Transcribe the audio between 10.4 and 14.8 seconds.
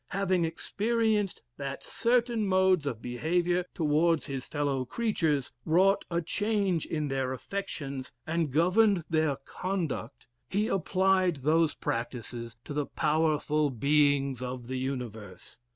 he applied those practices to the powerful beings of the